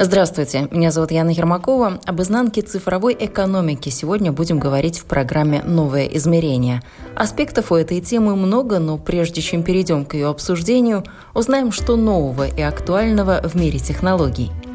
[0.00, 1.98] Здравствуйте, меня зовут Яна Ермакова.
[2.06, 6.84] Об изнанке цифровой экономики сегодня будем говорить в программе «Новое измерение».
[7.16, 11.02] Аспектов у этой темы много, но прежде чем перейдем к ее обсуждению,
[11.34, 14.52] узнаем, что нового и актуального в мире технологий–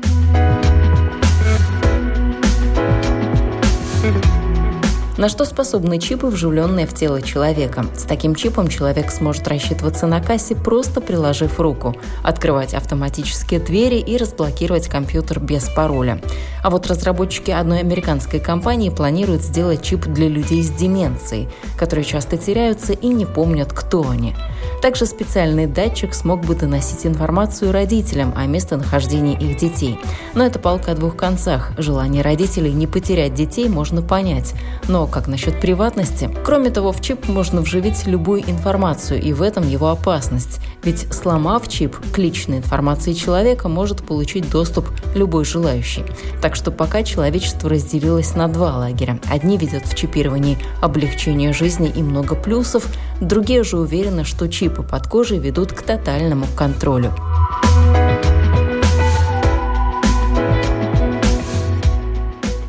[5.23, 7.85] На что способны чипы, вживленные в тело человека?
[7.95, 14.17] С таким чипом человек сможет рассчитываться на кассе, просто приложив руку, открывать автоматические двери и
[14.17, 16.19] разблокировать компьютер без пароля.
[16.61, 21.47] А вот разработчики одной американской компании планируют сделать чип для людей с деменцией,
[21.79, 24.35] которые часто теряются и не помнят, кто они.
[24.81, 29.97] Также специальный датчик смог бы доносить информацию родителям о местонахождении их детей.
[30.33, 31.71] Но это палка о двух концах.
[31.77, 34.53] Желание родителей не потерять детей можно понять.
[34.89, 36.27] Но как насчет приватности?
[36.43, 40.59] Кроме того, в чип можно вживить любую информацию, и в этом его опасность.
[40.83, 46.03] Ведь сломав чип, к личной информации человека может получить доступ любой желающий.
[46.41, 49.19] Так что пока человечество разделилось на два лагеря.
[49.29, 52.87] Одни видят в чипировании облегчение жизни и много плюсов,
[53.21, 57.13] другие же уверены, что чипы под кожей ведут к тотальному контролю.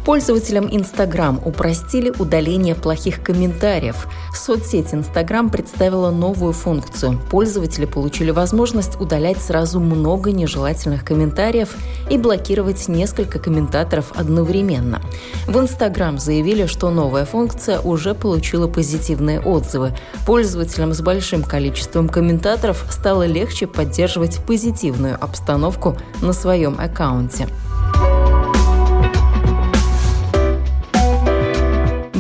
[0.05, 4.07] Пользователям Instagram упростили удаление плохих комментариев.
[4.35, 7.19] Соцсеть Instagram представила новую функцию.
[7.31, 11.75] Пользователи получили возможность удалять сразу много нежелательных комментариев
[12.11, 15.01] и блокировать несколько комментаторов одновременно.
[15.47, 19.97] В Instagram заявили, что новая функция уже получила позитивные отзывы.
[20.27, 27.49] Пользователям с большим количеством комментаторов стало легче поддерживать позитивную обстановку на своем аккаунте.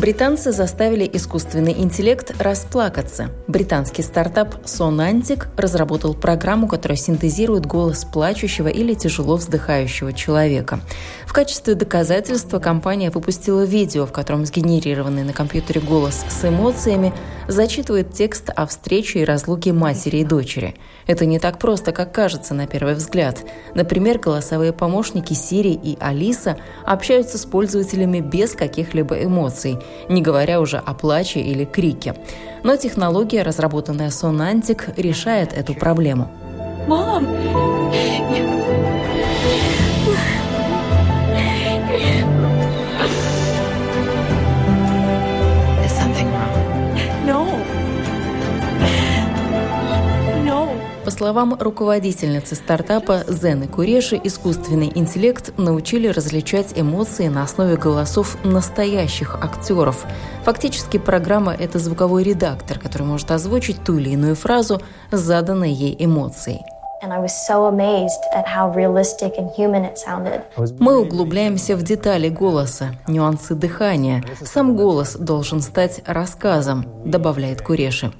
[0.04, 3.30] Британцы заставили искусственный интеллект расплакаться.
[3.48, 10.80] Британский стартап Sonantic разработал программу, которая синтезирует голос плачущего или тяжело вздыхающего человека.
[11.24, 17.14] В качестве доказательства компания выпустила видео, в котором сгенерированный на компьютере голос с эмоциями
[17.48, 20.74] зачитывает текст о встрече и разлуке матери и дочери.
[21.06, 23.42] Это не так просто, как кажется на первый взгляд.
[23.74, 29.78] Например, голосовые помощники Сири и Алиса общаются с пользователями без каких-либо эмоций–
[30.08, 32.14] не говоря уже о плаче или крике.
[32.62, 36.30] Но технология, разработанная Sonantic, решает эту проблему.
[36.86, 37.26] Mom!
[51.04, 59.34] По словам руководительницы стартапа Зены Куреши, искусственный интеллект научили различать эмоции на основе голосов настоящих
[59.34, 60.06] актеров.
[60.44, 65.94] Фактически программа– это звуковой редактор, который может озвучить ту или иную фразу с заданной ей
[65.98, 66.62] эмоцией.
[70.78, 74.24] Мы углубляемся в детали голоса, нюансы дыхания.
[74.42, 78.10] Сам голос должен стать рассказом, добавляет Куреши.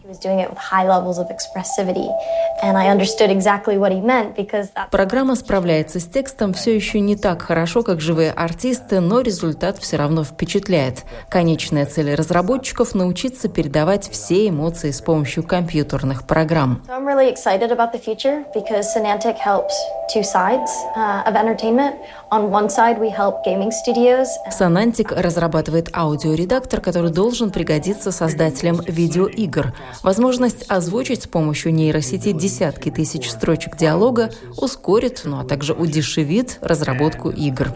[4.90, 9.96] Программа справляется с текстом все еще не так хорошо, как живые артисты, но результат все
[9.96, 11.04] равно впечатляет.
[11.28, 16.82] Конечная цель разработчиков– научиться передавать все эмоции с помощью компьютерных программ.
[16.88, 19.74] So I'm really excited about the future because Sonantic helps
[20.12, 21.96] two sides uh, of entertainment.
[22.30, 24.28] On one side we help gaming studios.
[24.50, 29.74] Sonantic разрабатывает аудиоредактор, который должен пригодиться создателям видеоигр.
[30.04, 37.30] Возможность озвучить с помощью нейросети десятки тысяч строчек диалога ускорит, ну а также удешевит разработку
[37.30, 37.72] игр.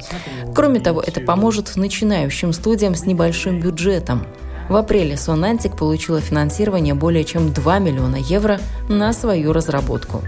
[0.54, 4.26] Кроме того, это поможет начинающим студиям с небольшим бюджетом.
[4.68, 8.60] В апреле Sonantic получила финансирование более чем 2 миллиона евро
[8.90, 10.22] на свою разработку.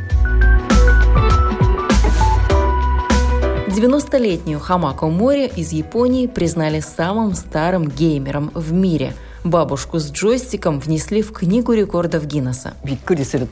[3.69, 9.13] 90-летнюю Хамако Мори из Японии признали самым старым геймером в мире.
[9.44, 12.74] Бабушку с джойстиком внесли в книгу рекордов Гиннесса.
[12.84, 13.52] 39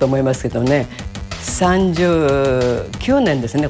[3.19, 3.69] 年ですね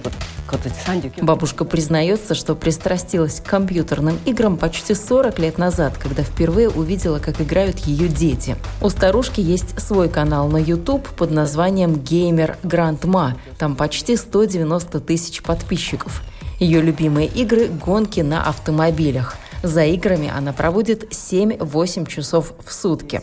[1.22, 7.42] Бабушка признается, что пристрастилась к компьютерным играм почти 40 лет назад, когда впервые увидела, как
[7.42, 8.56] играют ее дети.
[8.82, 13.36] У старушки есть свой канал на YouTube под названием «Геймер Грандма».
[13.58, 16.22] Там почти 190 тысяч подписчиков.
[16.60, 19.36] Ее любимые игры – гонки на автомобилях.
[19.64, 23.22] За играми она проводит 7-8 часов в сутки.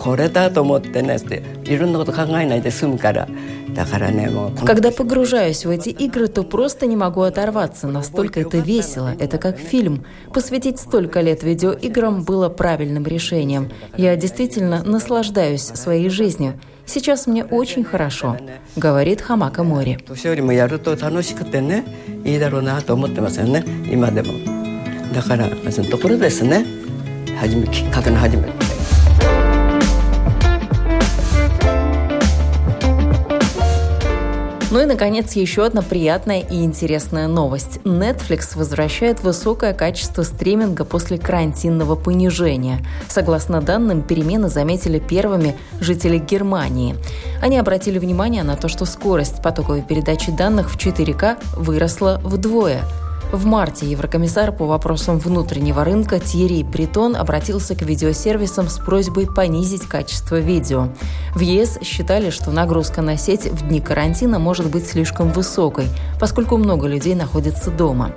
[0.00, 3.28] これだと思ってねっていろんなこと考えないで済むから
[4.65, 7.87] когда погружаюсь в эти игры, то просто не могу оторваться.
[7.87, 9.13] Настолько это весело.
[9.19, 10.05] Это как фильм.
[10.33, 13.71] Посвятить столько лет видеоиграм было правильным решением.
[13.97, 16.59] Я действительно наслаждаюсь своей жизнью.
[16.85, 18.37] Сейчас мне очень хорошо,
[18.75, 19.97] говорит Хамака Мори.
[28.35, 28.54] だ
[34.75, 37.79] Ну и, наконец, еще одна приятная и интересная новость.
[37.85, 42.85] Netflix возвращает высокое качество стриминга после карантинного понижения.
[43.07, 46.97] Согласно данным, перемены заметили первыми жители Германии.
[47.41, 52.81] Они обратили внимание на то, что скорость потоковой передачи данных в 4К выросла вдвое–
[53.31, 59.83] в марте Еврокомиссар по вопросам внутреннего рынка Тьерри Бритон обратился к видеосервисам с просьбой понизить
[59.83, 60.89] качество видео.
[61.33, 65.87] В ЕС считали, что нагрузка на сеть в дни карантина может быть слишком высокой,
[66.19, 68.11] поскольку много людей находятся дома.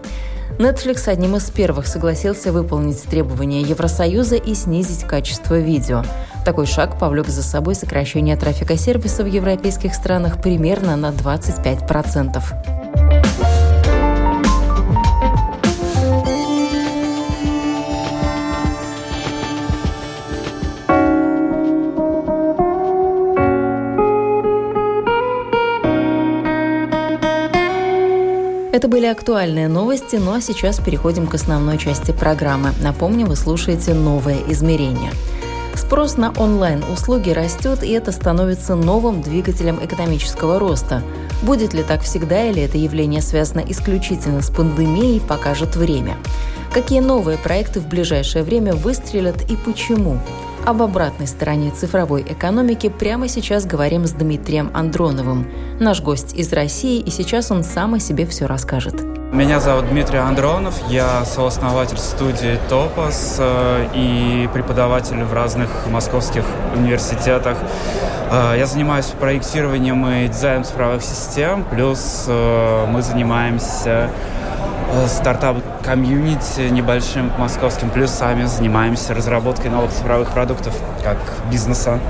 [0.59, 6.03] Netflix одним из первых согласился выполнить требования Евросоюза и снизить качество видео.
[6.45, 12.78] Такой шаг повлек за собой сокращение трафика сервиса в европейских странах примерно на 25%.
[28.79, 32.71] Это были актуальные новости, ну а сейчас переходим к основной части программы.
[32.81, 35.11] Напомню, вы слушаете «Новое измерение».
[35.75, 41.03] Спрос на онлайн-услуги растет, и это становится новым двигателем экономического роста.
[41.43, 46.17] Будет ли так всегда или это явление связано исключительно с пандемией, покажет время.
[46.73, 50.21] Какие новые проекты в ближайшее время выстрелят и почему?
[50.67, 55.47] Об обратной стороне цифровой экономики прямо сейчас говорим с Дмитрием Андроновым.
[55.81, 59.03] Наш гость из России, и сейчас он сам о себе все расскажет.
[59.33, 66.45] Меня зовут Дмитрий Андронов, я сооснователь студии «Топос» э, и преподаватель в разных московских
[66.75, 67.59] университетах.
[68.31, 74.09] Э, я занимаюсь проектированием и дизайном цифровых систем, плюс э, мы занимаемся
[75.07, 81.19] стартап-комьюнити небольшим московским, плюс сами занимаемся разработкой новых цифровых продуктов как
[81.51, 82.01] бизнеса.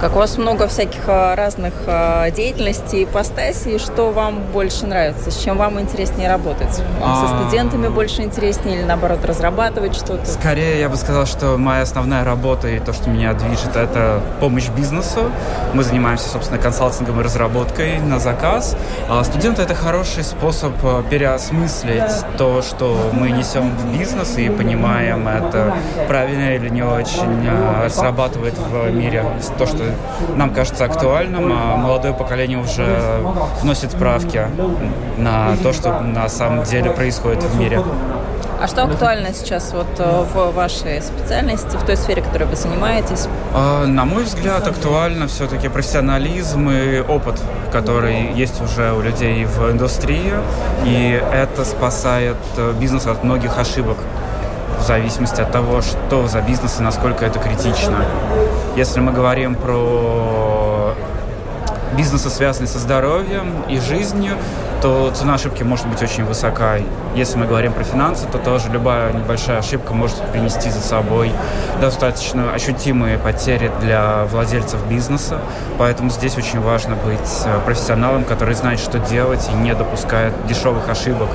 [0.00, 5.36] Как у вас много всяких а, разных а, деятельностей, ипостасей, что вам больше нравится, с
[5.36, 6.82] чем вам интереснее работать?
[6.98, 7.42] Вам со а.
[7.42, 10.24] студентами больше интереснее или наоборот разрабатывать что-то?
[10.24, 14.68] Скорее, я бы сказал, что моя основная работа и то, что меня движет, это помощь
[14.70, 15.30] бизнесу.
[15.74, 18.78] Мы занимаемся, собственно, консалтингом и разработкой на заказ.
[19.06, 20.72] А студенты— это хороший способ
[21.10, 25.74] переосмыслить то, что мы несем в бизнес и понимаем, это
[26.08, 29.26] правильно или не очень срабатывает в мире.
[29.58, 29.89] То, что
[30.36, 33.20] нам кажется актуальным, а молодое поколение уже
[33.62, 34.42] вносит правки
[35.16, 37.82] на то, что на самом деле происходит в мире.
[38.62, 43.26] А что актуально сейчас вот э, в вашей специальности, в той сфере, которой вы занимаетесь?
[43.54, 47.40] А, на мой взгляд, актуально все-таки профессионализм и опыт,
[47.72, 50.34] который есть уже у людей в индустрии,
[50.84, 53.96] и это спасает э, бизнес от многих ошибок
[54.78, 58.04] в зависимости от того, что за бизнес и насколько это критично.
[58.76, 60.94] Если мы говорим про
[61.96, 64.34] бизнесы, связанные со здоровьем и жизнью,
[64.80, 66.76] то цена ошибки может быть очень высока.
[67.14, 71.32] Если мы говорим про финансы, то тоже любая небольшая ошибка может принести за собой
[71.80, 75.38] достаточно ощутимые потери для владельцев бизнеса.
[75.76, 81.28] Поэтому здесь очень важно быть профессионалом, который знает, что делать и не допускает дешевых ошибок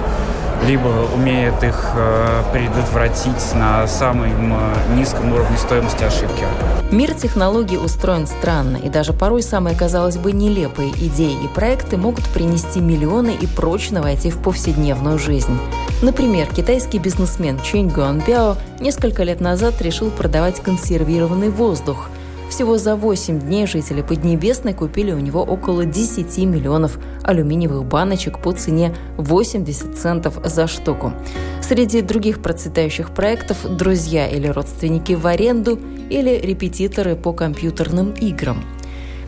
[0.68, 6.44] либо умеет их э, предотвратить на самом э, низком уровне стоимости ошибки.
[6.92, 12.26] Мир технологий устроен странно, и даже порой самые, казалось бы, нелепые идеи и проекты могут
[12.30, 15.58] принести миллионы и прочно войти в повседневную жизнь.
[16.02, 22.10] Например, китайский бизнесмен Чэнь Гуанбяо несколько лет назад решил продавать консервированный воздух–
[22.50, 28.52] всего за 8 дней жители Поднебесной купили у него около 10 миллионов алюминиевых баночек по
[28.52, 31.14] цене 80 центов за штуку.
[31.62, 38.64] Среди других процветающих проектов– друзья или родственники в аренду или репетиторы по компьютерным играм–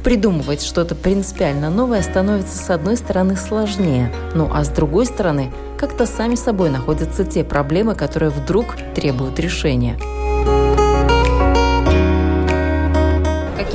[0.07, 6.05] Придумывать что-то принципиально новое становится с одной стороны сложнее, ну а с другой стороны как-то
[6.05, 9.97] сами собой находятся те проблемы, которые вдруг требуют решения.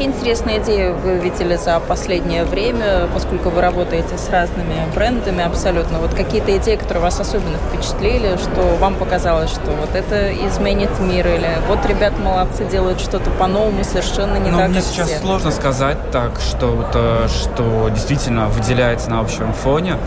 [0.03, 6.01] Какие интересные идеи вы видели за последнее время, поскольку вы работаете с разными брендами абсолютно?
[6.01, 11.29] Вот какие-то идеи, которые вас особенно впечатлили, что вам показалось, что вот это изменит мир,
[11.29, 15.21] или вот ребят молодцы, делают что-то по-новому, совершенно не Но так, мне сейчас все.
[15.21, 19.99] сложно сказать так, что, то, что действительно выделяется на общем фоне.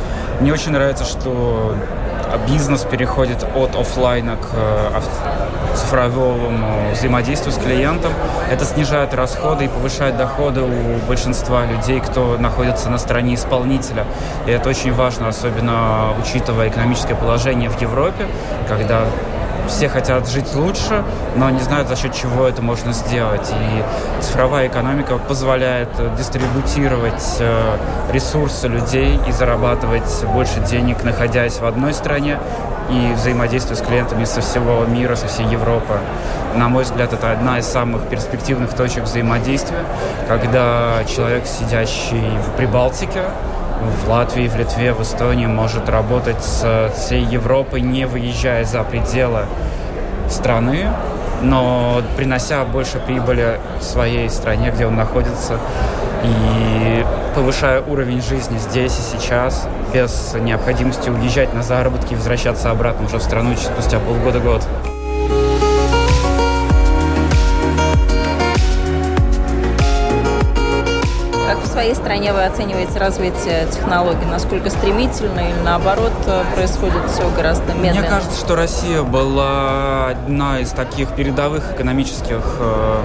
[0.42, 1.74] Мне очень нравится, что
[2.50, 4.98] бизнес переходит от офлайна к э,
[5.76, 8.14] цифровому взаимодействию с клиентом.
[8.52, 14.06] Это снижает расходы и повышает доходы у большинства людей, кто находится на стороне исполнителя.
[14.48, 18.28] И это очень важно, особенно учитывая экономическое положение в Европе,
[18.68, 19.06] когда
[19.68, 21.04] все хотят жить лучше,
[21.36, 23.50] но не знают, за счет чего это можно сделать.
[23.52, 27.78] И цифровая экономика позволяет дистрибутировать э,
[28.12, 32.40] ресурсы людей и зарабатывать больше денег, находясь в одной стране
[32.90, 36.00] и взаимодействуя с клиентами со всего мира, со всей Европы.
[36.56, 39.84] На мой взгляд, это одна из самых перспективных точек взаимодействия,
[40.28, 43.24] когда человек, сидящий в Прибалтике,
[43.82, 49.46] в Латвии, в Литве, в Эстонии может работать с всей Европой, не выезжая за пределы
[50.30, 50.88] страны,
[51.42, 55.60] но принося больше прибыли своей стране, где он находится,
[56.24, 57.06] и
[57.36, 63.18] повышая уровень жизни здесь и сейчас, без необходимости уезжать на заработки и возвращаться обратно уже
[63.18, 64.64] в страну спустя полгода-год.
[71.86, 74.26] Своей стране вы оцениваете развитие технологий?
[74.26, 76.14] Насколько стремительно или наоборот
[76.56, 78.00] происходит все гораздо медленно?
[78.00, 83.04] Мне кажется, что Россия была одна из таких передовых экономических э,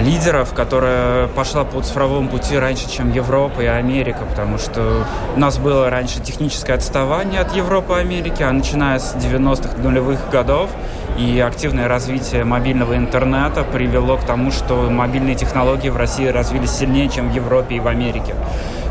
[0.00, 5.04] лидеров, которая пошла по цифровому пути раньше, чем Европа и Америка, потому что
[5.36, 10.30] у нас было раньше техническое отставание от Европы и Америки, а начиная с 90-х нулевых
[10.30, 10.70] годов
[11.18, 17.08] и активное развитие мобильного интернета привело к тому, что мобильные технологии в России развились сильнее,
[17.08, 18.34] чем в Европе и в Америке.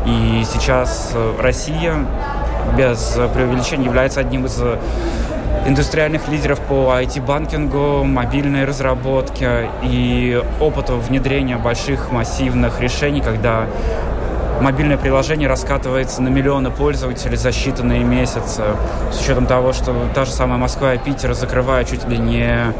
[0.06, 2.06] И сейчас Россия
[2.78, 4.58] без преувеличения является одним из
[5.66, 13.66] индустриальных лидеров по IT-банкингу, мобильной разработке и опыту внедрения больших массивных решений, когда
[14.60, 18.62] мобильное приложение раскатывается на миллионы пользователей за считанные месяцы.
[19.12, 22.72] С учетом того, что та же самая Москва и Питер закрывают чуть ли не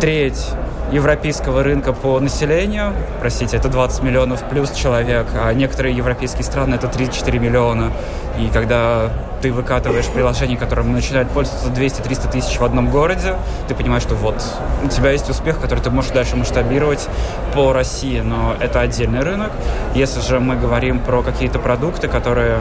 [0.00, 0.50] треть
[0.92, 6.88] европейского рынка по населению, простите, это 20 миллионов плюс человек, а некоторые европейские страны это
[6.88, 7.90] 34 миллиона.
[8.38, 13.36] И когда ты выкатываешь приложение, которым начинают пользоваться 200-300 тысяч в одном городе,
[13.68, 14.42] ты понимаешь, что вот
[14.82, 17.06] у тебя есть успех, который ты можешь дальше масштабировать
[17.54, 19.52] по России, но это отдельный рынок.
[19.94, 22.58] Если же мы говорим про какие-то продукты, которые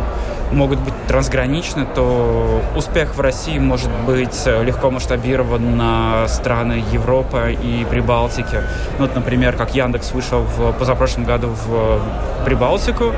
[0.52, 7.86] могут быть трансграничны, то успех в России может быть легко масштабирован на страны Европы и
[7.90, 8.62] Прибалтики.
[9.00, 12.00] Вот, например, как Яндекс вышел в позапрошлом году в
[12.46, 13.14] Прибалтику,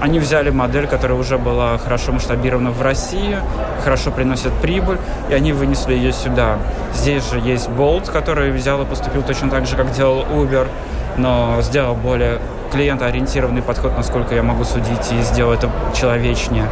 [0.00, 3.38] они взяли модель, которая уже была хорошо масштабирована в России,
[3.82, 4.98] хорошо приносит прибыль,
[5.30, 6.58] и они вынесли ее сюда.
[6.94, 10.68] Здесь же есть Bolt, который взял и поступил точно так же, как делал Uber,
[11.16, 12.38] но сделал более
[12.72, 16.66] клиентоориентированный подход, насколько я могу судить, и сделал это человечнее.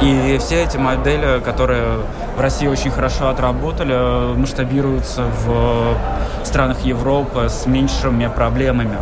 [0.00, 1.84] И все эти модели, которые
[2.36, 5.96] в России очень хорошо отработали, масштабируются в
[6.44, 8.96] странах Европы с меньшими проблемами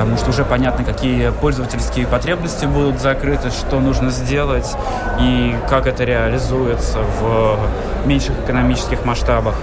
[0.00, 4.74] потому что уже понятно, какие пользовательские потребности будут закрыты, что нужно сделать
[5.20, 7.58] и как это реализуется в
[8.06, 9.56] меньших экономических масштабах.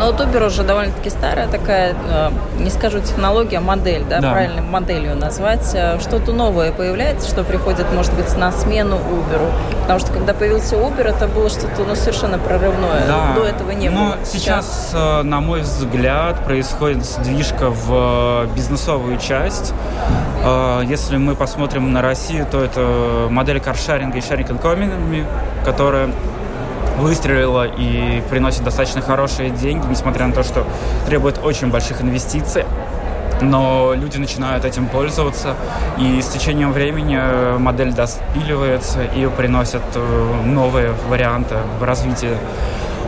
[0.00, 4.30] Но вот Uber уже довольно-таки старая такая, э, не скажу технология, а модель, да, да.
[4.32, 5.74] правильно моделью назвать.
[5.74, 9.52] Э, что-то новое появляется, что приходит, может быть, на смену Uber.
[9.82, 13.06] Потому что когда появился Uber, это было что-то ну, совершенно прорывное.
[13.06, 13.34] Да.
[13.34, 14.16] До этого не Но было.
[14.24, 19.74] сейчас, сейчас, на мой взгляд, происходит сдвижка в бизнесовую часть.
[20.84, 25.26] Если мы посмотрим на Россию, то это модель каршеринга и economy,
[25.66, 26.08] которая
[27.00, 30.66] выстрелила и приносит достаточно хорошие деньги, несмотря на то, что
[31.06, 32.64] требует очень больших инвестиций.
[33.42, 35.54] Но люди начинают этим пользоваться,
[35.98, 42.36] и с течением времени э, модель доспиливается и приносят э, новые варианты в развитии.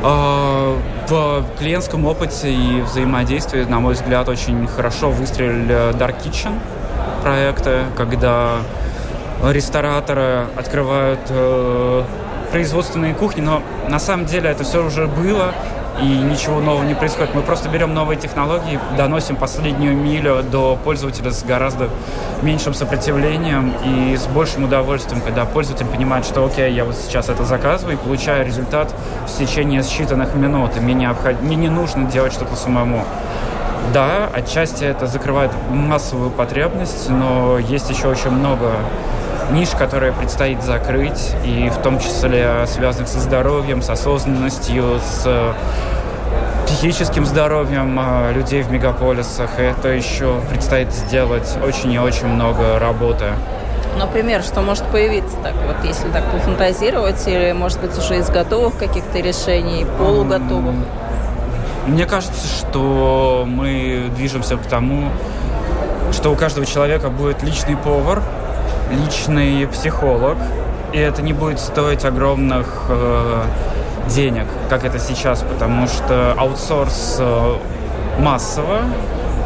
[0.03, 0.75] А,
[1.07, 6.59] в клиентском опыте и взаимодействии, на мой взгляд, очень хорошо выстрелили Dark Kitchen
[7.23, 8.57] проекты, когда
[9.51, 12.05] рестораторы открывают э,
[12.53, 15.53] производственные кухни, но на самом деле это все уже было,
[16.01, 17.35] и ничего нового не происходит.
[17.35, 21.89] Мы просто берем новые технологии, доносим последнюю милю до пользователя с гораздо
[22.43, 27.45] меньшим сопротивлением и с большим удовольствием, когда пользователь понимает, что окей, я вот сейчас это
[27.45, 28.95] заказываю и получаю результат
[29.27, 31.41] в течение считанных минут, и мне, необход...
[31.43, 33.05] мне не нужно делать что-то самому.
[33.93, 38.71] Да, отчасти это закрывает массовую потребность, но есть еще очень много
[39.53, 45.55] ниш, которые предстоит закрыть, и в том числе связанных со здоровьем, с осознанностью, с
[46.67, 49.59] психическим здоровьем а, людей в мегаполисах.
[49.59, 53.27] Это еще предстоит сделать очень и очень много работы.
[53.99, 58.79] Например, что может появиться так, вот если так пофантазировать, или, может быть, уже из готовых
[58.79, 60.75] каких-то решений, полуготовых?
[61.87, 65.11] Мне кажется, что мы движемся к тому,
[66.13, 68.23] что у каждого человека будет личный повар,
[68.93, 70.37] личный психолог,
[70.93, 73.43] и это не будет стоить огромных э,
[74.09, 77.55] денег, как это сейчас, потому что аутсорс э,
[78.19, 78.81] массово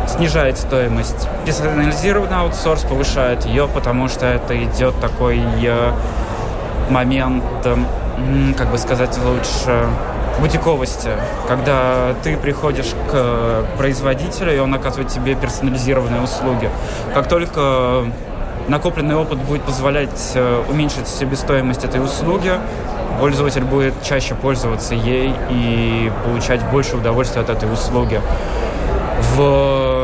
[0.08, 1.28] снижает стоимость.
[1.44, 5.92] Персонализированный аутсорс повышает ее, потому что это идет такой э,
[6.90, 7.76] момент, э,
[8.56, 9.86] как бы сказать лучше,
[10.40, 11.10] бутиковости,
[11.48, 16.68] когда ты приходишь к производителю, и он оказывает тебе персонализированные услуги.
[17.14, 18.04] Как только
[18.68, 22.52] накопленный опыт будет позволять э, уменьшить себестоимость этой услуги,
[23.18, 28.20] пользователь будет чаще пользоваться ей и получать больше удовольствия от этой услуги.
[29.36, 29.96] В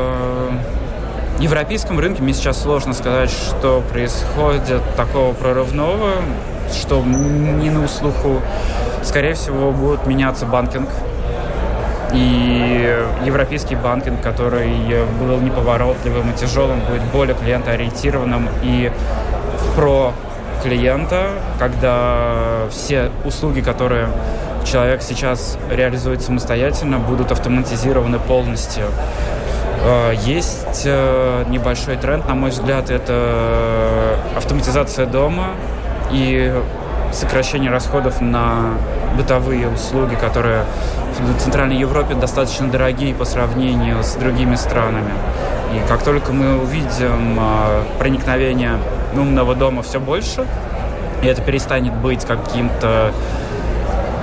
[1.38, 6.12] европейском рынке мне сейчас сложно сказать, что происходит такого прорывного,
[6.72, 8.40] что не на услуху.
[9.02, 10.88] Скорее всего, будет меняться банкинг
[12.12, 14.70] и европейский банкинг, который
[15.18, 18.92] был неповоротливым и тяжелым, будет более клиентоориентированным и
[19.76, 20.12] про
[20.62, 24.08] клиента, когда все услуги, которые
[24.64, 28.84] человек сейчас реализует самостоятельно, будут автоматизированы полностью.
[29.84, 35.48] Э, есть э, небольшой тренд, на мой взгляд, это автоматизация дома
[36.12, 36.54] и
[37.12, 38.74] сокращение расходов на
[39.16, 40.64] бытовые услуги, которые
[41.18, 45.12] в Центральной Европе достаточно дорогие по сравнению с другими странами.
[45.74, 48.78] И как только мы увидим э, проникновение
[49.14, 50.46] умного дома все больше,
[51.22, 53.12] и это перестанет быть каким-то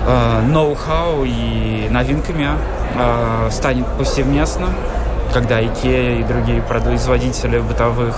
[0.08, 2.50] э, ноу-хау и новинками,
[2.96, 4.68] э, станет повсеместно,
[5.34, 8.16] когда IKEA и другие производители бытовых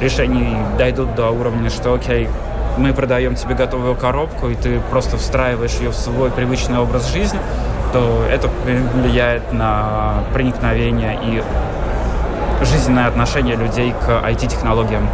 [0.00, 2.28] решений дойдут до уровня, что окей,
[2.76, 7.38] мы продаем тебе готовую коробку, и ты просто встраиваешь ее в свой привычный образ жизни,
[7.92, 8.48] то это
[8.94, 11.42] влияет на проникновение и
[12.64, 15.08] жизненное отношение людей к IT-технологиям.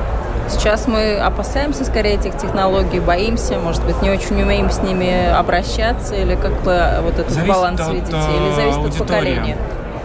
[0.48, 6.14] Сейчас мы опасаемся скорее этих технологий, боимся, может быть, не очень умеем с ними обращаться,
[6.14, 9.02] или как вы вот этот зависит баланс от, видите, или зависит аудитории.
[9.02, 9.56] от поколения?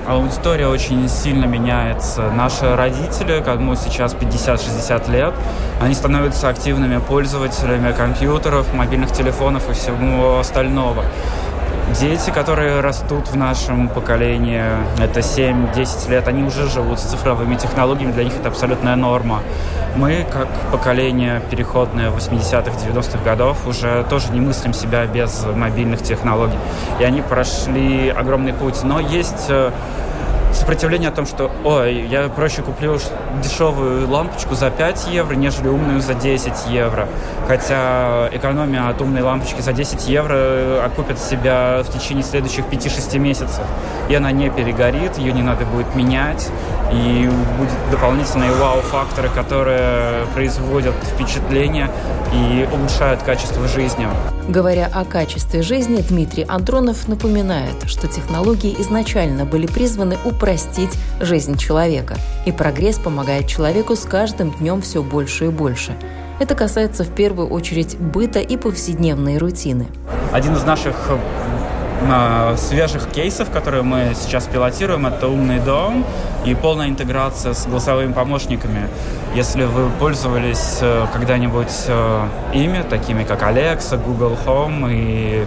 [0.08, 2.32] Аудитория очень сильно меняется.
[2.32, 5.34] Наши родители, кому сейчас 50-60 лет,
[5.82, 11.04] они становятся активными пользователями компьютеров, мобильных телефонов и всего остального.
[12.00, 14.64] Дети, которые растут в нашем поколении,
[14.98, 19.42] это 7-10 лет, они уже живут с цифровыми технологиями, для них это абсолютная норма.
[19.96, 26.58] Мы, как поколение переходное 80-х, 90-х годов, уже тоже не мыслим себя без мобильных технологий.
[27.00, 28.84] И они прошли огромный путь.
[28.84, 29.72] Но есть э,
[30.54, 33.00] сопротивление о том, что, ой, я проще куплю
[33.44, 37.08] дешевую лампочку за 5 евро, нежели умную за 10 евро.
[37.48, 43.64] Хотя экономия от умной лампочки за 10 евро окупит себя в течение следующих 5-6 месяцев.
[44.10, 46.50] И она не перегорит, ее не надо будет менять.
[46.92, 51.90] И будут дополнительные вау-факторы, которые производят впечатление
[52.34, 54.08] и улучшают качество жизни.
[54.50, 60.41] Говоря о качестве жизни, Дмитрий Андронов напоминает, что технологии изначально были призваны упростить
[61.20, 65.96] жизнь человека, и прогресс помогает человеку с каждым днем все больше и больше.
[66.40, 69.86] Это касается в первую очередь быта и повседневной рутины.
[70.32, 70.96] Один из наших
[72.02, 76.04] э, свежих кейсов, которые мы сейчас пилотируем, это умный дом
[76.44, 78.88] и полная интеграция с голосовыми помощниками.
[79.36, 85.46] Если вы пользовались э, когда-нибудь э, ими, такими как Alexa, Google Home и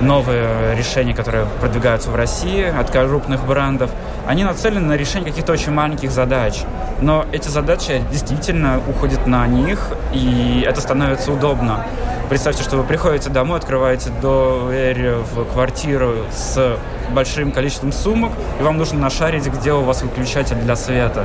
[0.00, 3.90] новые решения, которые продвигаются в России от крупных брендов,
[4.26, 6.62] они нацелены на решение каких-то очень маленьких задач.
[7.00, 11.84] Но эти задачи действительно уходят на них, и это становится удобно.
[12.28, 16.76] Представьте, что вы приходите домой, открываете дверь в квартиру с
[17.10, 21.24] большим количеством сумок, и вам нужно нашарить, где у вас выключатель для света.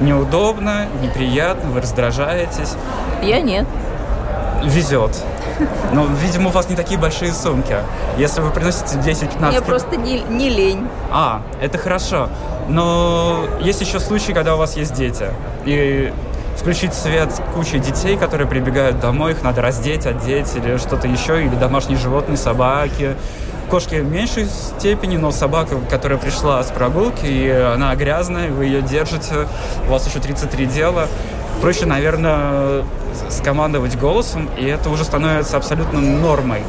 [0.00, 2.74] Неудобно, неприятно, вы раздражаетесь.
[3.22, 3.66] Я нет.
[4.62, 5.12] Везет.
[5.92, 7.76] Но, видимо, у вас не такие большие сумки.
[8.18, 9.48] Если вы приносите 10-15...
[9.48, 10.88] Мне просто не, не лень.
[11.10, 12.28] А, это хорошо.
[12.68, 15.26] Но есть еще случаи, когда у вас есть дети.
[15.64, 16.12] И
[16.56, 21.54] включить свет кучей детей, которые прибегают домой, их надо раздеть, одеть или что-то еще, или
[21.54, 23.14] домашние животные, собаки.
[23.70, 28.80] Кошки в меньшей степени, но собака, которая пришла с прогулки, и она грязная, вы ее
[28.80, 29.48] держите,
[29.88, 31.08] у вас еще 33 дела.
[31.60, 32.84] Проще, наверное,
[33.30, 36.62] скомандовать голосом, и это уже становится абсолютно нормой.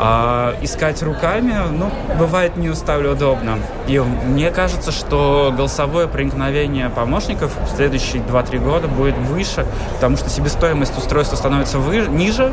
[0.00, 3.58] А искать руками, ну, бывает не устали удобно.
[3.88, 10.30] И мне кажется, что голосовое проникновение помощников в следующие 2-3 года будет выше, потому что
[10.30, 12.52] себестоимость устройства становится вы, ниже,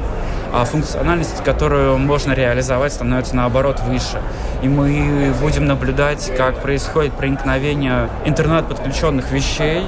[0.53, 4.21] а функциональность, которую можно реализовать, становится наоборот выше.
[4.63, 9.83] И мы будем наблюдать, как происходит проникновение интернет-подключенных вещей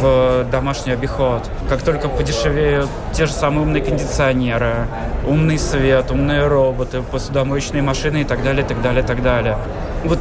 [0.00, 1.48] в домашний обиход.
[1.68, 4.86] Как только подешевеют те же самые умные кондиционеры,
[5.26, 9.56] умный свет, умные роботы, посудомоечные машины и так далее, так далее, так далее.
[10.04, 10.18] Вот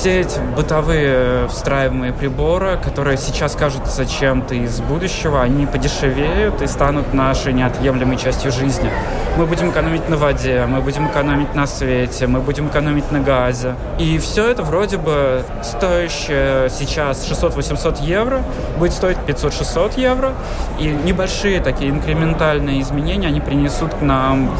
[0.00, 7.12] все эти бытовые встраиваемые приборы, которые сейчас кажутся чем-то из будущего, они подешевеют и станут
[7.12, 8.90] нашей неотъемлемой частью жизни.
[9.36, 13.74] Мы будем экономить на воде, мы будем экономить на свете, мы будем экономить на газе.
[13.98, 18.40] И все это вроде бы стоящее сейчас 600-800 евро
[18.78, 20.32] будет стоить 500-600 евро.
[20.78, 24.50] И небольшие такие инкрементальные изменения, они принесут к нам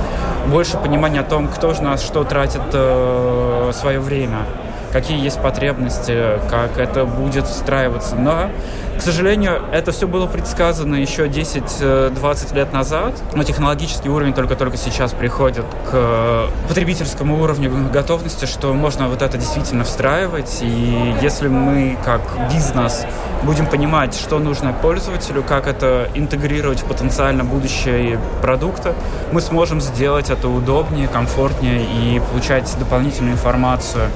[0.48, 4.44] больше понимания о том, кто же нас что тратит э, свое время
[4.92, 8.16] какие есть потребности, как это будет встраиваться.
[8.16, 8.50] Но,
[8.98, 15.12] к сожалению, это все было предсказано еще 10-20 лет назад, но технологический уровень только-только сейчас
[15.12, 20.59] приходит к потребительскому уровню готовности, что можно вот это действительно встраивать.
[20.62, 22.20] И если мы как
[22.53, 23.07] бизнес
[23.42, 28.94] будем понимать, что нужно пользователю, как это интегрировать в потенциально будущее продукта,
[29.33, 34.09] мы сможем сделать это удобнее, комфортнее и получать дополнительную информацию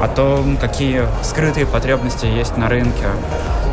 [0.00, 3.06] о том, какие скрытые потребности есть на рынке.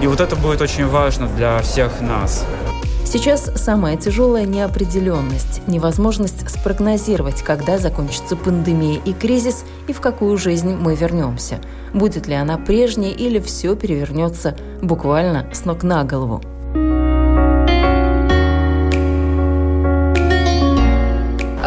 [0.01, 2.45] И вот это будет очень важно для всех нас.
[3.05, 10.75] Сейчас самая тяжелая неопределенность, невозможность спрогнозировать, когда закончится пандемия и кризис и в какую жизнь
[10.75, 11.59] мы вернемся.
[11.93, 16.41] Будет ли она прежней или все перевернется буквально с ног на голову.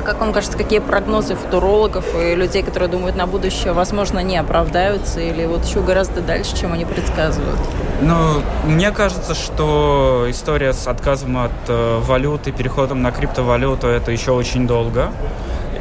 [0.09, 5.21] Как вам кажется, какие прогнозы футурологов и людей, которые думают на будущее, возможно, не оправдаются
[5.21, 7.59] или вот еще гораздо дальше, чем они предсказывают?
[8.01, 14.31] Ну, мне кажется, что история с отказом от э, валюты, переходом на криптовалюту, это еще
[14.31, 15.11] очень долго.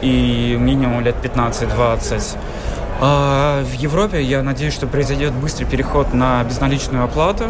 [0.02, 2.36] И минимум лет 15-20.
[3.00, 7.46] А в Европе, я надеюсь, что произойдет быстрый переход на безналичную оплату,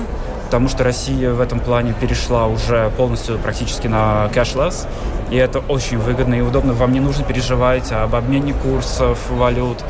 [0.46, 4.88] потому что Россия в этом плане перешла уже полностью практически на cashless.
[5.30, 6.74] И это очень выгодно и удобно.
[6.74, 9.84] Вам не нужно переживать об обмене курсов валют,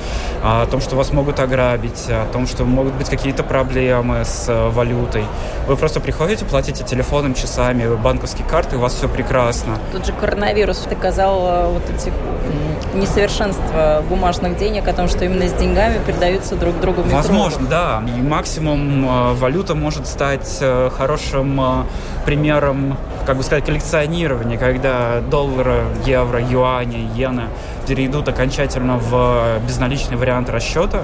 [0.43, 4.69] о том, что вас могут ограбить, о том, что могут быть какие-то проблемы с э,
[4.69, 5.25] валютой.
[5.67, 9.77] Вы просто приходите, платите телефоном, часами, банковские карты, у вас все прекрасно.
[9.91, 12.11] Тут же коронавирус доказал э, вот эти
[12.97, 17.15] несовершенства бумажных денег, о том, что именно с деньгами передаются друг другу микробы.
[17.15, 18.03] Возможно, да.
[18.17, 20.61] И максимум э, валюта может стать
[20.97, 21.85] хорошим
[22.25, 27.43] примером, как бы сказать, коллекционирования, когда доллары, евро, юани, иены
[27.87, 31.01] перейдут окончательно в безналичный вариант расчета,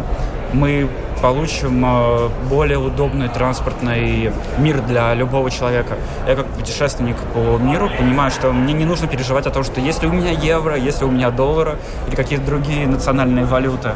[0.53, 0.89] мы
[1.21, 5.95] получим э, более удобный транспортный мир для любого человека.
[6.27, 10.05] Я как путешественник по миру понимаю, что мне не нужно переживать о том, что если
[10.05, 13.91] у меня евро, если у меня доллары или какие-то другие национальные валюты,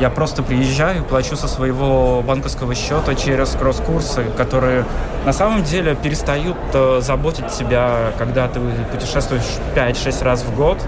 [0.00, 4.84] я просто приезжаю плачу со своего банковского счета через кросс-курсы, которые
[5.26, 8.60] на самом деле перестают э, заботить тебя, когда ты
[8.92, 9.42] путешествуешь
[9.74, 10.78] 5-6 раз в год,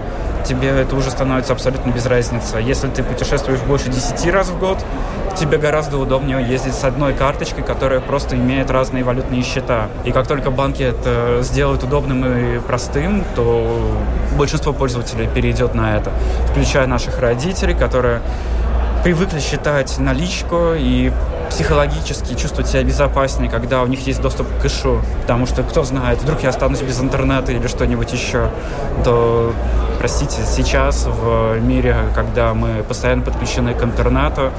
[0.43, 2.57] тебе это уже становится абсолютно без разницы.
[2.57, 4.77] Если ты путешествуешь больше 10 раз в год,
[5.37, 9.87] тебе гораздо удобнее ездить с одной карточкой, которая просто имеет разные валютные счета.
[10.05, 13.91] И как только банки это сделают удобным и простым, то
[14.37, 16.11] большинство пользователей перейдет на это,
[16.51, 18.21] включая наших родителей, которые
[19.03, 21.11] привыкли считать наличку и
[21.49, 25.01] психологически чувствовать себя безопаснее, когда у них есть доступ к кэшу.
[25.21, 28.49] Потому что, кто знает, вдруг я останусь без интернета или что-нибудь еще,
[29.03, 29.53] то,
[30.01, 34.49] простите, сейчас в мире, когда мы постоянно подключены к интернету,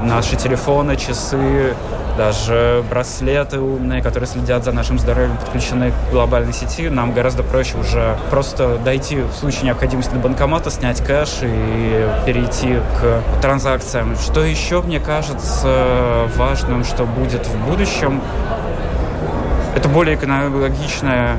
[0.00, 1.74] наши телефоны, часы,
[2.16, 7.76] даже браслеты умные, которые следят за нашим здоровьем, подключены к глобальной сети, нам гораздо проще
[7.76, 14.14] уже просто дойти в случае необходимости до банкомата, снять кэш и перейти к транзакциям.
[14.14, 18.20] Что еще, мне кажется, важным, что будет в будущем,
[19.74, 21.36] это более экологичная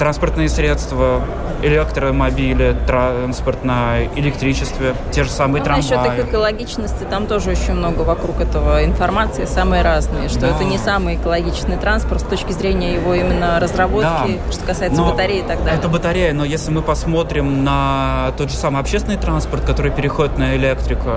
[0.00, 1.22] транспортные средства,
[1.62, 5.96] электромобили, транспорт на электричестве, те же самые ну, трамваи.
[5.96, 10.48] Насчет их экологичности, там тоже очень много вокруг этого информации, самые разные, что да.
[10.48, 14.52] это не самый экологичный транспорт с точки зрения его именно разработки, да.
[14.52, 15.78] что касается но батареи и так далее.
[15.78, 20.56] Это батарея, но если мы посмотрим на тот же самый общественный транспорт, который переходит на
[20.56, 21.10] электрику,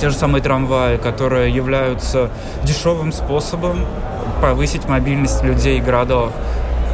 [0.00, 2.30] те же самые трамваи, которые являются
[2.62, 3.86] дешевым способом
[4.40, 6.32] повысить мобильность людей и городов.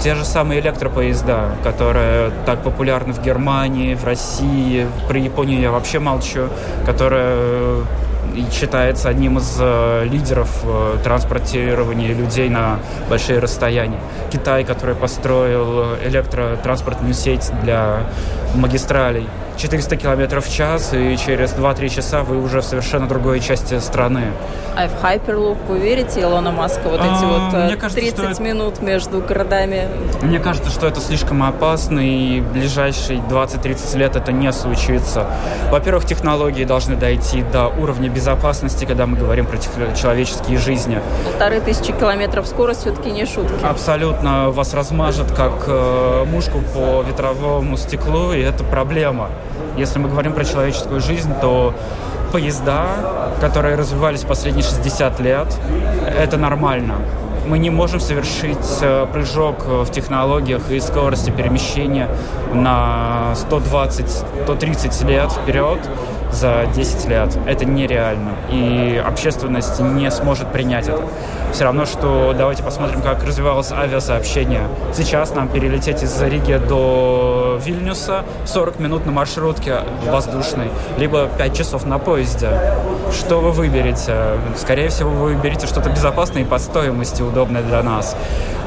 [0.00, 5.98] Те же самые электропоезда, которые так популярны в Германии, в России, про Японию я вообще
[5.98, 6.48] молчу,
[6.86, 7.84] которые
[8.50, 12.78] считается одним из э, лидеров э, транспортирования людей на
[13.10, 14.00] большие расстояния.
[14.30, 18.04] Китай, который построил электротранспортную сеть для
[18.54, 19.26] магистралей.
[19.60, 24.32] 400 километров в час, и через 2-3 часа вы уже в совершенно другой части страны.
[24.74, 26.88] А в Hyperloop вы верите Илона Маска?
[26.88, 28.42] Вот эти а, вот э, мне кажется, 30 это...
[28.42, 29.88] минут между городами?
[30.22, 35.26] Мне кажется, что это слишком опасно, и в ближайшие 20-30 лет это не случится.
[35.70, 39.58] Во-первых, технологии должны дойти до уровня безопасности, когда мы говорим про
[39.94, 41.02] человеческие жизни.
[41.24, 43.62] Полторы тысячи километров скорость все-таки не шутки.
[43.62, 44.50] Абсолютно.
[44.50, 49.28] Вас размажет как э, мушку по ветровому стеклу, и это проблема.
[49.76, 51.74] Если мы говорим про человеческую жизнь, то
[52.32, 52.86] поезда,
[53.40, 55.48] которые развивались последние 60 лет,
[56.18, 56.96] это нормально.
[57.46, 62.08] Мы не можем совершить э, прыжок в технологиях и скорости перемещения
[62.52, 65.78] на 120-130 лет вперед
[66.32, 67.36] за 10 лет.
[67.46, 68.36] Это нереально.
[68.50, 71.02] И общественность не сможет принять это.
[71.52, 74.62] Все равно, что давайте посмотрим, как развивалось авиасообщение.
[74.94, 81.86] Сейчас нам перелететь из Риги до Вильнюса 40 минут на маршрутке воздушной, либо 5 часов
[81.86, 82.50] на поезде.
[83.12, 84.38] Что вы выберете?
[84.56, 88.16] Скорее всего, вы выберете что-то безопасное и по стоимости удобное для нас.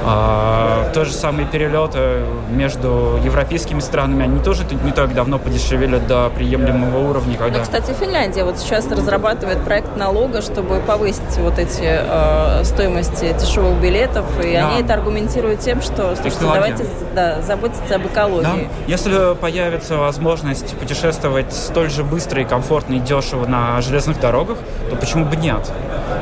[0.06, 6.30] А, то же самые перелеты между европейскими странами, они тоже не так давно подешевели до
[6.30, 7.38] приемлемого уровня.
[7.38, 7.60] Когда...
[7.60, 13.80] Ну, кстати, Финляндия вот сейчас разрабатывает проект налога, чтобы повысить вот эти э, стоимости дешевых
[13.80, 14.70] билетов, и да.
[14.70, 18.44] они это аргументируют тем, что слушайте, давайте да, заботиться об экологии.
[18.64, 18.84] Да.
[18.88, 24.58] Если появится возможность путешествовать столь же быстро и комфортно и дешево на железных дорогах,
[24.90, 25.72] то почему бы нет?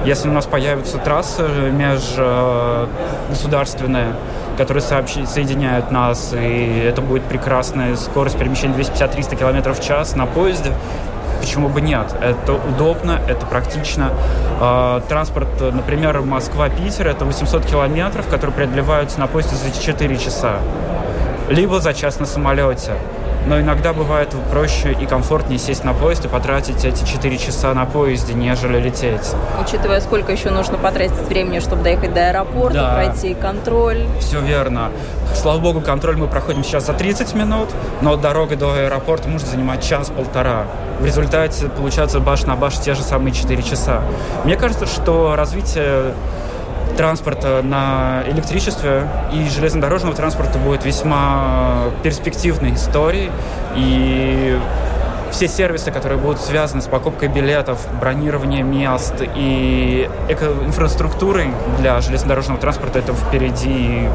[0.05, 4.15] Если у нас появятся трассы межгосударственные,
[4.57, 10.25] которые сообщи, соединяют нас, и это будет прекрасная скорость перемещения 250-300 км в час на
[10.25, 10.71] поезде,
[11.39, 12.15] почему бы нет?
[12.21, 14.11] Это удобно, это практично.
[14.59, 20.57] А, транспорт, например, Москва-Питер, это 800 километров, которые преодолеваются на поезде за 4 часа.
[21.49, 22.93] Либо за час на самолете.
[23.47, 27.85] Но иногда бывает проще и комфортнее сесть на поезд и потратить эти 4 часа на
[27.85, 29.33] поезде, нежели лететь.
[29.59, 32.93] Учитывая, сколько еще нужно потратить времени, чтобы доехать до аэропорта, да.
[32.93, 34.05] пройти контроль.
[34.19, 34.91] Все верно.
[35.35, 37.69] Слава богу, контроль мы проходим сейчас за 30 минут,
[38.01, 40.65] но дорога до аэропорта может занимать час-полтора.
[40.99, 44.01] В результате получается баш на баш те же самые 4 часа.
[44.43, 46.13] Мне кажется, что развитие
[46.95, 53.31] транспорта на электричестве и железнодорожного транспорта будет весьма перспективной историей.
[53.75, 54.57] И
[55.31, 62.99] все сервисы, которые будут связаны с покупкой билетов, бронированием мест и инфраструктурой для железнодорожного транспорта,
[62.99, 64.09] это впереди.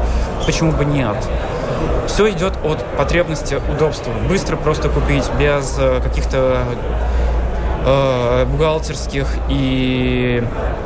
[0.45, 1.15] Почему бы нет?
[2.07, 4.11] Все идет от потребности удобства.
[4.29, 6.63] Быстро просто купить, без э, каких-то
[7.87, 10.43] э, бухгалтерских и,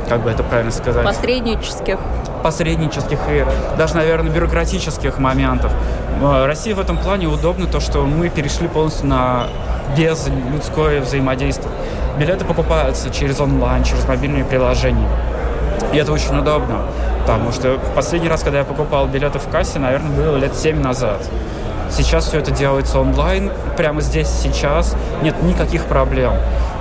[0.08, 1.04] как бы это правильно сказать?
[1.04, 1.98] Посреднических.
[2.44, 3.46] Посреднических и
[3.78, 5.72] даже, наверное, бюрократических моментов.
[6.22, 9.48] Э, России в этом плане удобно то, что мы перешли полностью на
[9.98, 11.72] безлюдское взаимодействие.
[12.18, 15.08] Билеты покупаются через онлайн, через мобильные приложения.
[15.94, 16.82] И это очень удобно.
[17.22, 20.80] Потому что в последний раз, когда я покупал билеты в кассе, наверное, было лет 7
[20.82, 21.22] назад.
[21.92, 26.34] Сейчас все это делается онлайн, прямо здесь, сейчас, нет никаких проблем.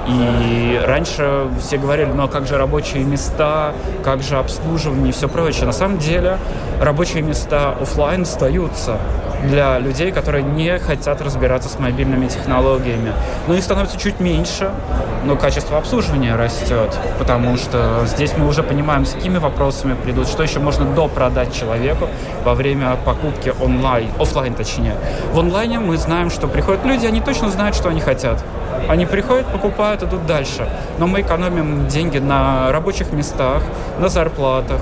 [0.09, 5.11] И раньше все говорили, ну а как же рабочие места, как же обслуживание?
[5.11, 5.67] и все прочее.
[5.67, 6.39] На самом деле
[6.81, 8.99] рабочие места офлайн остаются
[9.45, 13.13] для людей, которые не хотят разбираться с мобильными технологиями.
[13.47, 14.71] Но их становится чуть меньше,
[15.25, 20.43] но качество обслуживания растет, потому что здесь мы уже понимаем, с какими вопросами придут, что
[20.43, 22.09] еще можно допродать человеку
[22.45, 24.95] во время покупки онлайн, офлайн точнее.
[25.33, 28.43] В онлайне мы знаем, что приходят люди, они точно знают, что они хотят.
[28.89, 30.69] Они приходят, покупают, идут дальше.
[30.99, 33.63] Но мы экономим деньги на рабочих местах,
[33.99, 34.81] на зарплатах,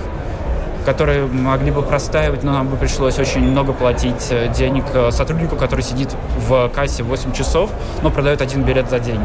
[0.88, 5.54] которые могли бы простаивать, но нам бы пришлось очень много платить э, денег э, сотруднику,
[5.54, 6.08] который сидит
[6.48, 7.70] в кассе 8 часов,
[8.02, 9.20] но продает один билет за день.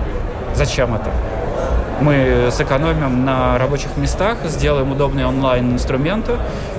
[0.55, 1.09] Зачем это?
[2.03, 6.33] Мы сэкономим на рабочих местах, сделаем удобные онлайн-инструменты,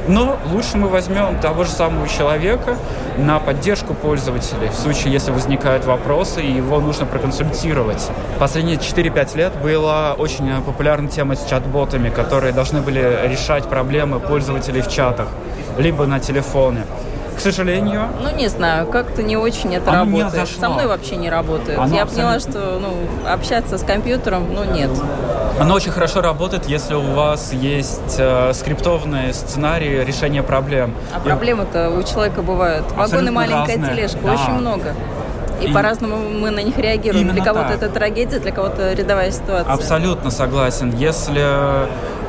[0.06, 2.76] но лучше мы возьмем того же самого человека
[3.16, 8.10] на поддержку пользователей в случае, если возникают вопросы, и его нужно проконсультировать.
[8.38, 14.82] Последние 4-5 лет была очень популярна тема с чат-ботами, которые должны были решать проблемы пользователей
[14.82, 15.28] в чатах,
[15.78, 16.84] либо на телефоне
[17.36, 18.08] к сожалению.
[18.22, 20.48] Ну, не знаю, как-то не очень это Оно работает.
[20.48, 21.78] Со мной вообще не работает.
[21.78, 22.38] Оно Я абсолютно...
[22.38, 24.90] поняла, что ну, общаться с компьютером, ну, нет.
[25.58, 30.94] Оно очень хорошо работает, если у вас есть э, скриптованные сценарии решения проблем.
[31.14, 32.90] А проблемы-то у человека бывают.
[32.92, 33.94] Вагон и маленькая разные.
[33.94, 34.32] тележка, да.
[34.32, 34.94] очень много.
[35.60, 37.32] И, и по-разному мы на них реагируем.
[37.32, 39.72] Для кого-то это трагедия, для кого-то рядовая ситуация.
[39.72, 40.92] Абсолютно согласен.
[40.96, 41.44] Если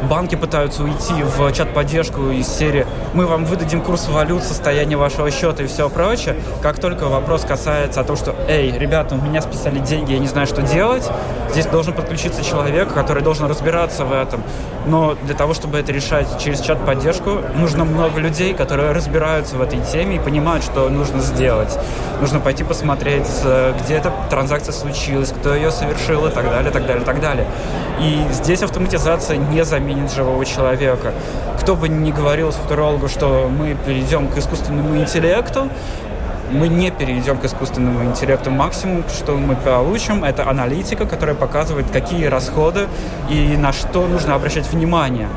[0.08, 5.64] банки пытаются уйти в чат-поддержку из серии «Мы вам выдадим курс валют, состояние вашего счета
[5.64, 6.36] и все прочее».
[6.62, 10.48] Как только вопрос касается того, что «Эй, ребята, у меня списали деньги, я не знаю,
[10.48, 11.10] что делать»,
[11.50, 14.44] здесь должен подключиться человек, который должен разбираться в этом.
[14.86, 19.80] Но для того, чтобы это решать через чат-поддержку, нужно много людей, которые разбираются в этой
[19.80, 21.80] теме и понимают, что нужно сделать.
[22.20, 26.86] Нужно пойти посмотреть, э, где эта транзакция случилась, кто ее совершил и так далее, так
[26.86, 27.48] далее, так далее.
[28.02, 31.14] И здесь автоматизация не заменит живого человека.
[31.62, 32.56] Кто бы ни говорил с
[33.06, 35.70] футурологу, что мы перейдем к искусственному интеллекту,
[36.52, 38.52] мы не перейдем к искусственному интеллекту.
[38.52, 42.88] Максимум, что мы получим, это аналитика, которая показывает, какие расходы
[43.30, 45.28] и на что нужно обращать внимание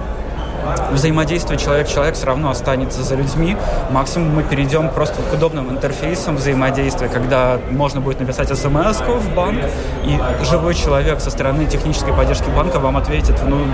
[0.92, 3.56] взаимодействие человек-человек все равно останется за людьми.
[3.90, 9.60] Максимум мы перейдем просто к удобным интерфейсам взаимодействия, когда можно будет написать смс в банк,
[10.04, 13.64] и живой человек со стороны технической поддержки банка вам ответит в ну,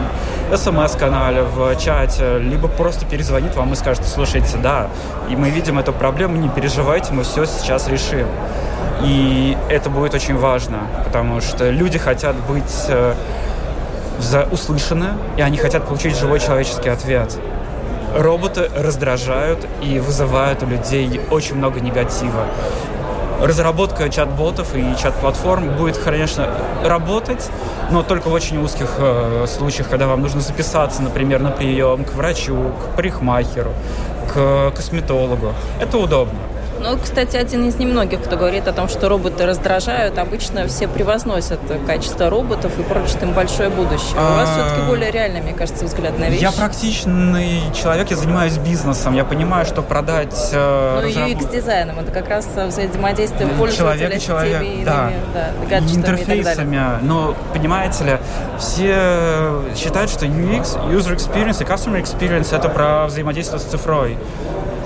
[0.55, 4.89] смс-канале, в чате, либо просто перезвонит вам и скажет, слушайте, да,
[5.29, 8.27] и мы видим эту проблему, не переживайте, мы все сейчас решим.
[9.03, 13.15] И это будет очень важно, потому что люди хотят быть э,
[14.19, 17.37] за услышанное, и они хотят получить живой человеческий ответ.
[18.17, 22.47] Роботы раздражают и вызывают у людей очень много негатива.
[23.41, 26.49] Разработка чат-ботов и чат-платформ будет, конечно,
[26.85, 27.51] работать,
[27.91, 32.15] но только в очень узких э, случаях, когда вам нужно записаться, например, на прием к
[32.15, 33.73] врачу, к парикмахеру,
[34.33, 35.53] к косметологу.
[35.81, 36.39] Это удобно.
[36.85, 40.19] Ну, кстати, один из немногих, кто говорит о том, что роботы раздражают.
[40.19, 44.13] Обычно все превозносят качество роботов и прочат им большое будущее.
[44.13, 46.43] У вас все-таки а, более реальный, мне кажется, взгляд на вещи.
[46.43, 49.15] Я практичный человек, я занимаюсь бизнесом.
[49.15, 50.51] Я понимаю, что продать...
[50.53, 51.31] Э, ну, разраб...
[51.31, 52.01] UX-дизайном.
[52.01, 55.11] Это как раз взаимодействие пользователя человек, с человек, теми да.
[55.33, 56.83] да, гаджетами интерфейсами.
[57.01, 58.19] Но, понимаете ли,
[58.59, 64.19] все считают, что UX, User Experience и Customer Experience— это про взаимодействие с цифрой.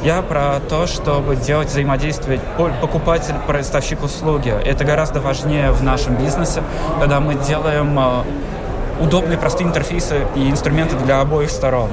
[0.03, 4.51] Я про то, чтобы делать взаимодействие покупатель-поставщик услуги.
[4.51, 6.63] Это гораздо важнее в нашем бизнесе,
[7.01, 8.23] когда мы делаем э,
[9.03, 11.91] удобные, простые интерфейсы и инструменты для обоих сторон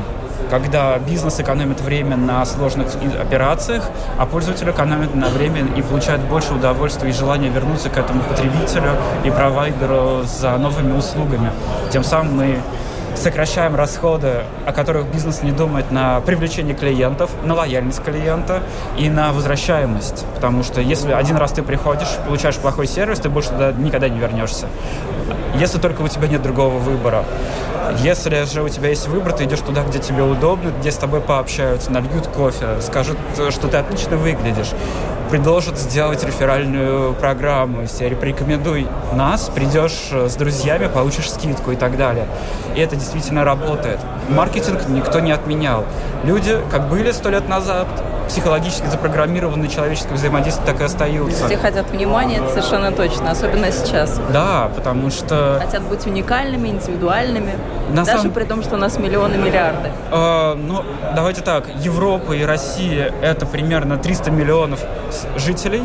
[0.49, 2.87] когда бизнес экономит время на сложных
[3.19, 8.21] операциях, а пользователь экономит на время и получает больше удовольствия и желания вернуться к этому
[8.21, 8.91] потребителю
[9.23, 11.51] и провайдеру за новыми услугами.
[11.91, 12.59] Тем самым мы
[13.15, 18.61] сокращаем расходы, о которых бизнес не думает на привлечение клиентов, на лояльность клиента
[18.97, 20.25] и на возвращаемость.
[20.35, 24.19] Потому что если один раз ты приходишь, получаешь плохой сервис, ты больше туда никогда не
[24.19, 24.67] вернешься.
[25.55, 27.23] Если только у тебя нет другого выбора.
[27.99, 31.21] Если же у тебя есть выбор, ты идешь туда, где тебе удобно, где с тобой
[31.21, 33.17] пообщаются, нальют кофе, скажут,
[33.51, 34.71] что ты отлично выглядишь,
[35.29, 42.27] предложат сделать реферальную программу, если рекомендуй нас, придешь с друзьями, получишь скидку и так далее.
[42.75, 43.99] И это действительно работает.
[44.29, 45.85] Маркетинг никто не отменял.
[46.23, 47.87] Люди, как были сто лет назад,
[48.27, 51.45] психологически запрограммированы человеческое взаимодействие так и остаются.
[51.45, 54.19] Все хотят внимания, это совершенно точно, особенно сейчас.
[54.31, 55.59] Да, потому что...
[55.63, 57.53] Хотят быть уникальными, индивидуальными,
[57.89, 58.33] На даже самом...
[58.33, 59.89] при том, что у нас миллионы, миллиарды.
[60.11, 60.83] Э, ну,
[61.15, 64.79] давайте так, Европа и Россия— это примерно 300 миллионов
[65.37, 65.83] жителей,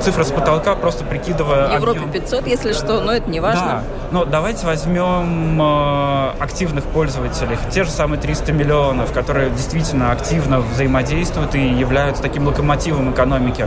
[0.00, 2.12] цифра с потолка, просто прикидывая В Европе объем.
[2.12, 3.64] 500, если что, но это не важно.
[3.64, 10.60] Да, но давайте возьмем э, активных пользователей, те же самые 300 миллионов, которые действительно активно
[10.60, 13.66] взаимодействуют и являются таким локомотивом экономики.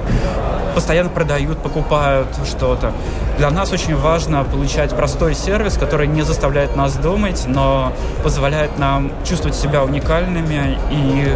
[0.75, 2.91] Постоянно продают, покупают что-то.
[3.37, 7.93] Для нас очень важно получать простой сервис, который не заставляет нас думать, но
[8.23, 11.35] позволяет нам чувствовать себя уникальными и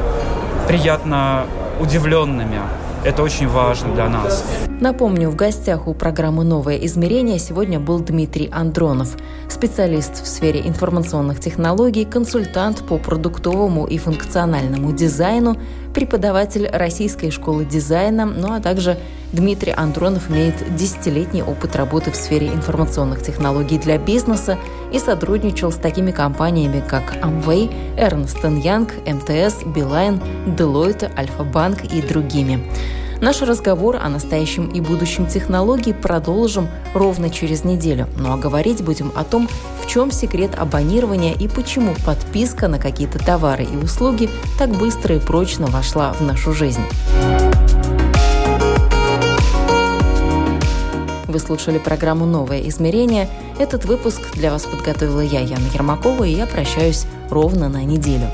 [0.67, 1.45] приятно
[1.79, 2.59] удивленными.
[3.03, 4.45] Это очень важно для нас.
[4.79, 9.17] Напомню, в гостях у программы «Новое измерение» сегодня был Дмитрий Андронов,
[9.49, 15.57] специалист в сфере информационных технологий, консультант по продуктовому и функциональному дизайну,
[15.93, 18.97] преподаватель Российской школы дизайна, ну а также
[19.33, 24.57] Дмитрий Андронов имеет десятилетний опыт работы в сфере информационных технологий для бизнеса
[24.91, 32.69] и сотрудничал с такими компаниями, как Amway, Ernst Young, МТС, Билайн, Deloitte, Альфа-Банк и другими.
[33.21, 38.07] Наш разговор о настоящем и будущем технологий продолжим ровно через неделю.
[38.17, 39.47] Ну а говорить будем о том,
[39.83, 45.19] в чем секрет абонирования и почему подписка на какие-то товары и услуги так быстро и
[45.19, 46.81] прочно вошла в нашу жизнь.
[51.27, 53.29] Вы слушали программу «Новое измерение».
[53.59, 58.25] Этот выпуск для вас подготовила я, Яна Ермакова, и я прощаюсь ровно на неделю.